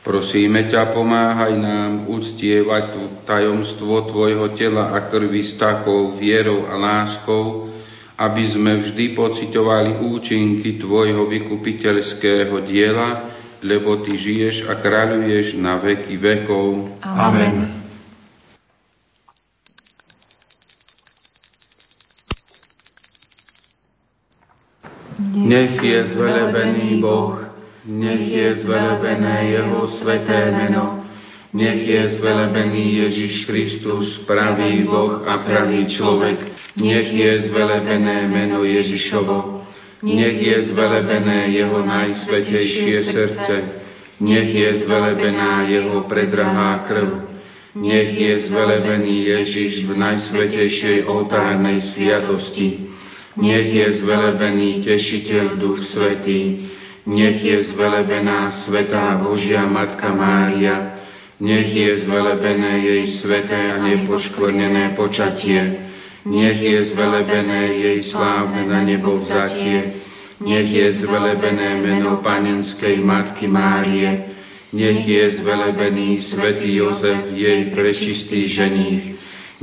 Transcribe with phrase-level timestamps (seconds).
[0.00, 7.68] Prosíme ťa, pomáhaj nám uctievať tajomstvo Tvojho tela a krvi s takou vierou a láskou,
[8.16, 13.28] aby sme vždy pocitovali účinky Tvojho vykupiteľského diela,
[13.60, 16.96] lebo Ty žiješ a kráľuješ na veky vekov.
[17.04, 17.80] Amen.
[25.30, 27.50] Nech je zvelebený Boh,
[27.86, 31.04] nech je zvelebené Jeho sveté meno,
[31.56, 36.38] nech je zvelebený Ježiš Kristus, pravý Boh a pravý človek,
[36.76, 39.64] nech je zvelebené meno Ježišovo,
[40.04, 43.56] nech je zvelebené Jeho najsvetejšie srdce,
[44.20, 47.32] nech je zvelebená Jeho predrahá krv,
[47.80, 52.92] nech je zvelebený Ježiš v najsvetejšej oltárnej sviatosti,
[53.40, 56.70] nech je zvelebený Tešiteľ Duch Svetý,
[57.06, 61.00] nech je zvelebená Svetá Božia Matka Mária,
[61.40, 65.60] nech je zvelebené jej sveté a nepoškvrnené počatie,
[66.28, 70.04] nech je zvelebené jej slávne na nebo vzatie,
[70.44, 74.36] nech je zvelebené meno Panenskej Matky Márie,
[74.76, 79.04] nech je zvelebený Svetý Jozef, jej prečistý ženích,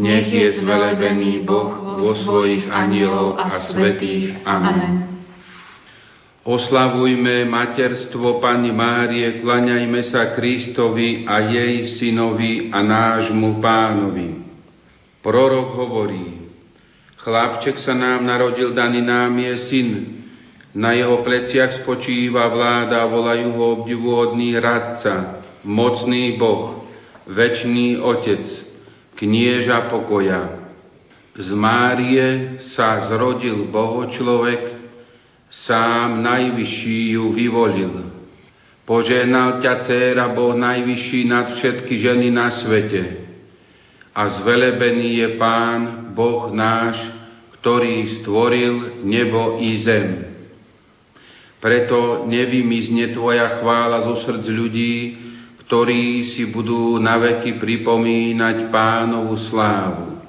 [0.00, 4.36] nech je zvelebený Boh vo svojich anielov a svetých.
[4.44, 5.15] Amen.
[6.46, 14.46] Oslavujme materstvo Pani Márie, klaňajme sa Kristovi a jej synovi a nášmu pánovi.
[15.26, 16.46] Prorok hovorí,
[17.18, 19.90] chlapček sa nám narodil, daný nám je syn,
[20.70, 26.86] na jeho pleciach spočíva vláda, volajú ho obdivuhodný radca, mocný Boh,
[27.26, 28.46] večný Otec,
[29.18, 30.62] knieža pokoja.
[31.34, 34.75] Z Márie sa zrodil Boho človek,
[35.64, 37.94] sám najvyšší ju vyvolil.
[38.84, 43.26] Požehnal ťa, dcéra, Boh najvyšší nad všetky ženy na svete.
[44.14, 46.96] A zvelebený je Pán, Boh náš,
[47.58, 50.22] ktorý stvoril nebo i zem.
[51.58, 54.94] Preto nevymizne Tvoja chvála zo srdc ľudí,
[55.66, 60.22] ktorí si budú naveky pripomínať pánovu slávu.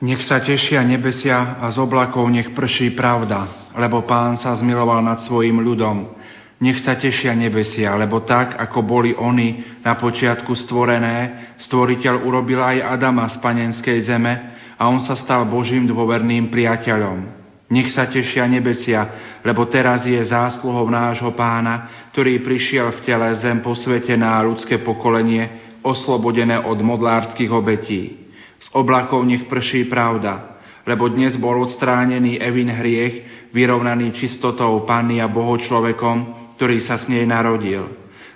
[0.00, 5.20] Nech sa tešia nebesia a z oblakov nech prší pravda, lebo pán sa zmiloval nad
[5.22, 6.16] svojim ľudom.
[6.56, 12.96] Nech sa tešia nebesia, lebo tak, ako boli oni na počiatku stvorené, stvoriteľ urobil aj
[12.96, 17.36] Adama z panenskej zeme a on sa stal Božím dôverným priateľom.
[17.68, 23.60] Nech sa tešia nebesia, lebo teraz je zásluhou nášho pána, ktorý prišiel v tele zem
[23.60, 28.32] posvetená ľudské pokolenie, oslobodené od modlárskych obetí.
[28.62, 30.56] Z oblakov nech prší pravda,
[30.88, 37.08] lebo dnes bol odstránený Evin hriech, vyrovnaný čistotou Panny a Boho človekom, ktorý sa s
[37.08, 37.88] nej narodil.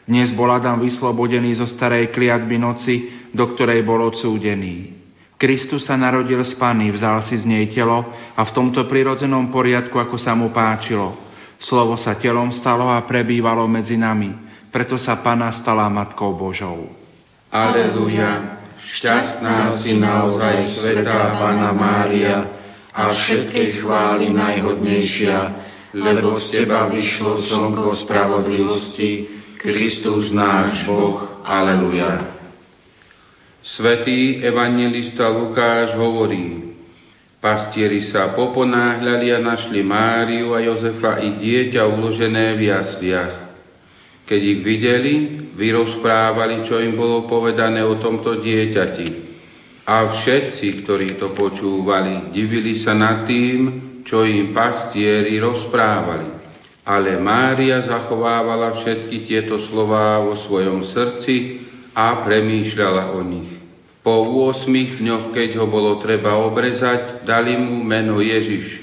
[0.08, 4.96] Dnes bol Adam vyslobodený zo starej kliatby noci, do ktorej bol odsúdený.
[5.36, 8.00] Kristus sa narodil z Panny, vzal si z nej telo
[8.32, 11.16] a v tomto prirodzenom poriadku, ako sa mu páčilo.
[11.60, 14.32] Slovo sa telom stalo a prebývalo medzi nami,
[14.72, 16.88] preto sa Pana stala Matkou Božou.
[17.52, 18.60] Aleluja,
[18.96, 22.59] šťastná si naozaj svetá Pana Mária,
[22.90, 25.38] a všetkej chvály najhodnejšia,
[25.94, 29.10] lebo z Teba vyšlo slnko spravodlivosti,
[29.60, 31.44] Kristus náš Boh.
[31.44, 32.40] Aleluja.
[33.60, 36.72] Svetý evangelista Lukáš hovorí,
[37.44, 43.34] pastieri sa poponáhľali a našli Máriu a Jozefa i dieťa uložené v jasliach.
[44.24, 45.14] Keď ich videli,
[45.58, 49.29] vyrozprávali, čo im bolo povedané o tomto dieťati.
[49.86, 53.58] A všetci, ktorí to počúvali, divili sa nad tým,
[54.04, 56.40] čo im pastieri rozprávali.
[56.84, 61.62] Ale Mária zachovávala všetky tieto slová vo svojom srdci
[61.94, 63.50] a premýšľala o nich.
[64.00, 64.64] Po 8
[64.98, 68.80] dňoch, keď ho bolo treba obrezať, dali mu meno Ježiš,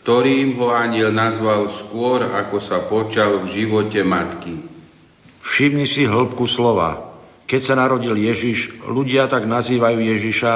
[0.00, 4.62] ktorým ho aniel nazval skôr, ako sa počal v živote matky.
[5.42, 7.05] Všimni si hĺbku slova.
[7.46, 10.52] Keď sa narodil Ježiš, ľudia tak nazývajú Ježiša,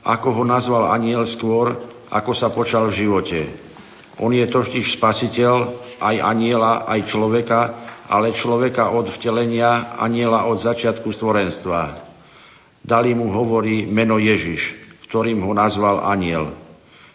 [0.00, 1.76] ako ho nazval aniel skôr,
[2.08, 3.40] ako sa počal v živote.
[4.20, 5.54] On je totiž spasiteľ
[6.00, 7.60] aj aniela, aj človeka,
[8.08, 12.08] ale človeka od vtelenia, aniela od začiatku stvorenstva.
[12.80, 14.76] Dali mu hovorí meno Ježiš,
[15.08, 16.56] ktorým ho nazval aniel.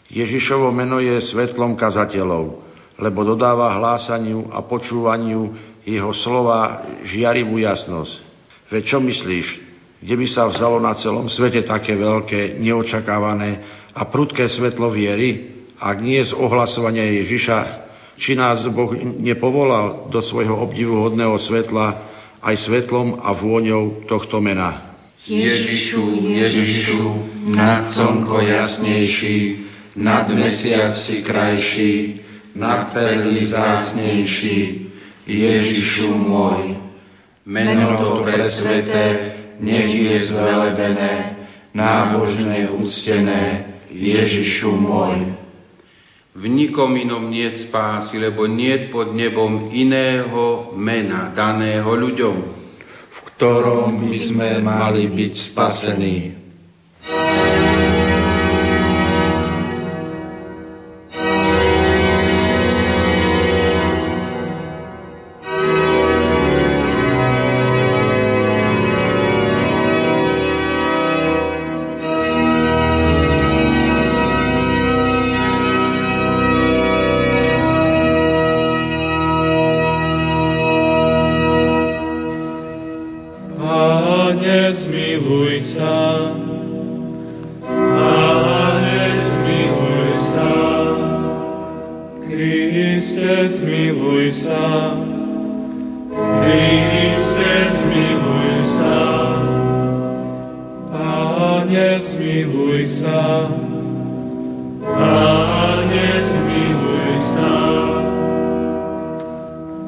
[0.09, 2.61] Ježišovo meno je svetlom kazateľov,
[3.01, 5.51] lebo dodáva hlásaniu a počúvaniu
[5.85, 8.24] jeho slova žiarivú jasnosť.
[8.69, 9.47] Veď čo myslíš,
[10.01, 13.51] kde by sa vzalo na celom svete také veľké, neočakávané
[13.93, 17.57] a prudké svetlo viery, ak nie z ohlasovania Ježiša,
[18.15, 21.87] či nás Boh nepovolal do svojho obdivuhodného svetla
[22.39, 24.95] aj svetlom a vôňou tohto mena.
[25.25, 27.03] Ježišu, Ježišu,
[27.49, 29.37] nad slnko jasnejší,
[29.97, 31.93] nad mesiac si krajší,
[32.53, 34.57] nad perly vzácnejší,
[35.25, 36.84] Ježišu môj.
[37.45, 39.05] Meno to presveté,
[39.61, 41.13] nech je zvelebené,
[41.77, 43.43] nábožne úctené,
[43.93, 45.37] Ježišu môj.
[46.35, 52.35] V nikom inom nie spásy, lebo nie pod nebom iného mena daného ľuďom,
[53.07, 56.17] v ktorom by sme mali byť spasení.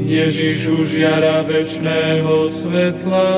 [0.00, 3.30] Ježišu, žiara večného svetla,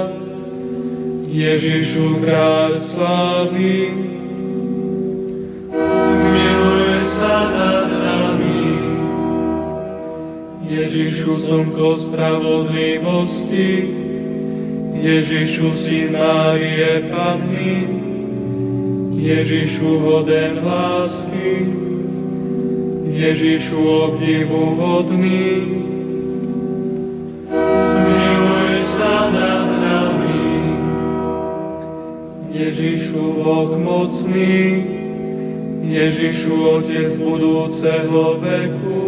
[1.32, 3.72] Ježišu, kráľ slávy,
[10.72, 13.70] Ježišu, slnko spravodlivosti,
[15.02, 17.74] Ježišu, Syn Márie Panny,
[19.20, 21.50] Ježišu, hoden lásky,
[23.12, 25.48] Ježišu, obdivu hodný,
[32.62, 34.86] Ježišu, Boh mocný,
[35.82, 39.02] Ježišu, Otec budúceho veku,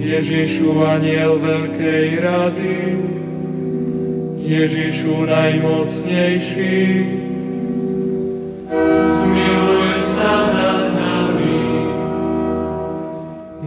[0.00, 2.80] Ježišu, aniel veľkej rady,
[4.40, 6.80] Ježišu najmocnejší,
[9.12, 11.60] zmiluj sa nad nami.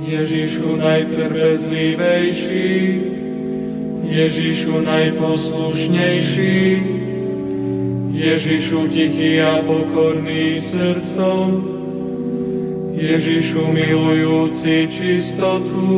[0.10, 2.74] Ježišu najtrpezlivejší,
[4.10, 6.93] Ježišu najposlušnejší,
[8.14, 11.46] Ježišu tichý a pokorný srdcom,
[12.94, 15.90] Ježišu milujúci čistotu,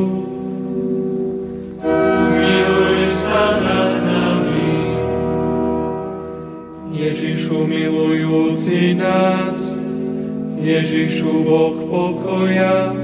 [6.96, 9.60] Ježišu milujúci nás,
[10.64, 12.96] Ježišu Boh pokoja,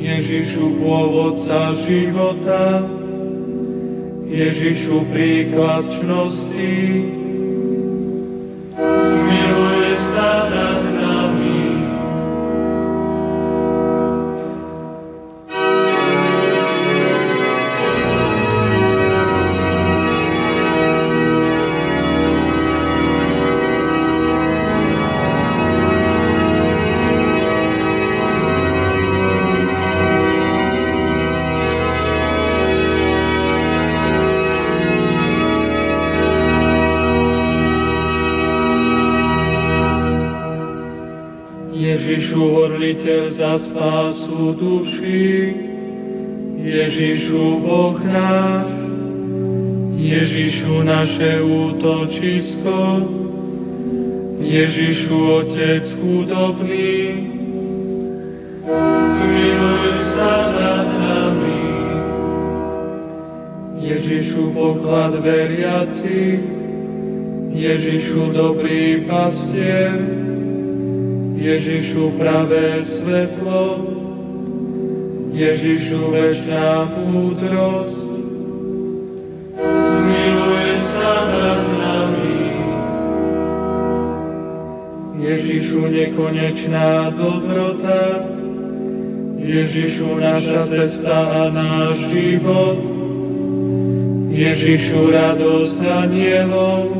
[0.00, 2.88] Ježišu pôvodca života,
[4.32, 6.72] Ježišu príklad čnosti,
[47.32, 48.68] Ježišu Boh náš,
[49.96, 52.80] Ježišu naše útočisko,
[54.36, 56.92] Ježišu Otec chudobný,
[59.16, 61.64] zmiluj sa nad nami.
[63.80, 66.44] Ježišu poklad veriacich,
[67.56, 69.96] Ježišu dobrý pastier,
[71.40, 74.01] Ježišu pravé svetlo,
[75.32, 78.12] Ježišu večná múdrosť,
[79.96, 82.40] zmiluj sa nad nami.
[85.24, 88.28] Ježišu nekonečná dobrota,
[89.40, 92.80] Ježišu naša cesta a náš život,
[94.36, 96.92] Ježišu radosť anielov,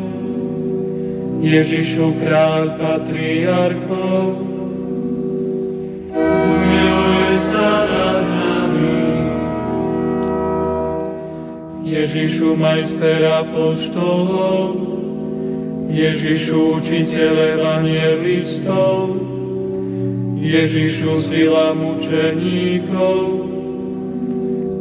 [1.44, 4.51] Ježišu kráľ patriarchov,
[12.02, 14.74] Ježišu majster apoštolov,
[15.86, 19.22] Ježišu učiteľ evangelistov,
[20.34, 23.18] Ježišu sila mučeníkov,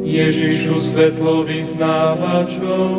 [0.01, 2.89] Ježišu svetlo vyznávačov,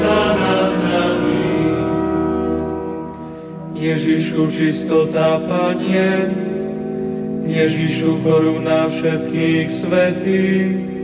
[0.00, 1.44] sa nad nami.
[3.76, 6.48] Ježišu čistota Panie,
[7.46, 10.99] Ježišu koruna všetkých svetých,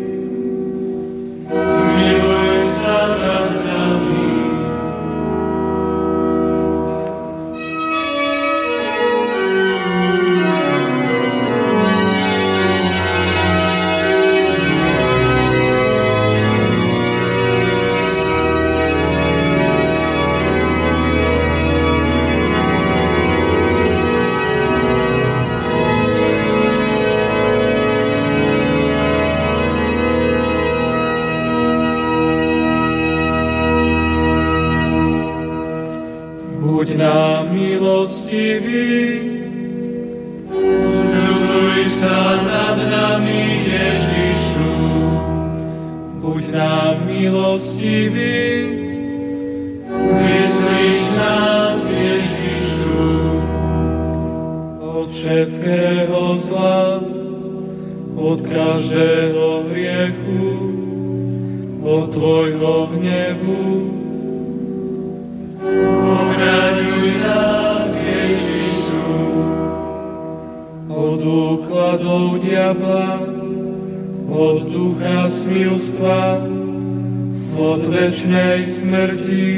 [46.27, 48.67] Buď nám milostivý,
[49.95, 53.07] vyslíš nás, Ježišu.
[54.83, 56.99] Od všetkého zla,
[58.19, 60.47] od každého hriechu,
[61.87, 63.63] od Tvojho hnevu,
[65.95, 69.15] Ochraňuj nás, Ježišu,
[70.91, 73.36] od úkladov diabla,
[74.37, 76.21] od ducha smilstva,
[77.57, 79.49] od večnej smrti.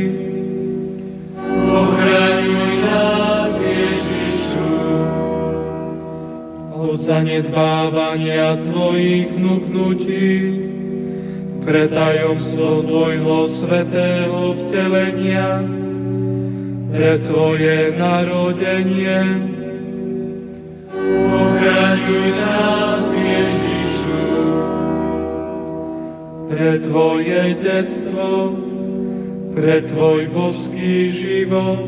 [1.67, 4.71] Ochraňuj nás, Ježišu,
[6.79, 10.31] od zanedbávania Tvojich vnúknutí,
[11.67, 15.67] pre tajomstvo Tvojho svetého vtelenia,
[16.95, 19.58] pre Tvoje narodenie.
[26.59, 28.51] Pre Tvoje detstvo,
[29.55, 31.87] pre Tvoj boský život,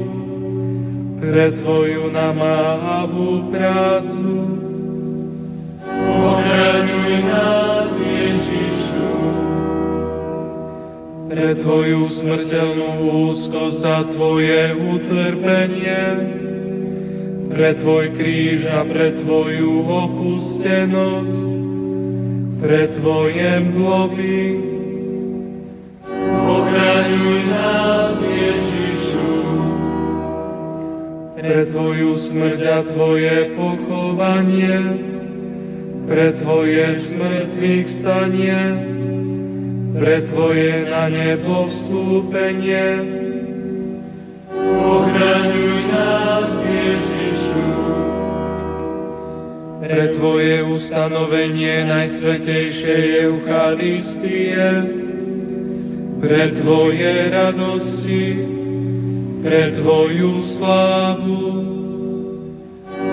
[1.18, 4.30] pre Tvoju namáhavú prácu.
[5.90, 9.10] Ochraňuj nás, Ježišu,
[11.34, 12.90] pre Tvoju smrteľnú
[13.26, 16.04] úzkosť a Tvoje utrpenie,
[17.50, 21.49] pre Tvoj kríž a pre Tvoju opustenosť,
[22.60, 24.40] pre Tvoje mloby.
[26.28, 29.32] Ochraňuj nás, Ježišu,
[31.40, 34.76] pre Tvoju smrť a Tvoje pochovanie,
[36.04, 38.60] pre Tvoje smrtvých stanie,
[39.96, 43.09] pre Tvoje na nebo vstúpenie.
[49.90, 54.66] Pre Tvoje ustanovenie Najsvetejšej Eucharistie,
[56.22, 58.26] pre Tvoje radosti,
[59.42, 61.42] pre Tvoju slávu.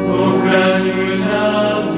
[0.05, 1.96] Ochraňuj nás,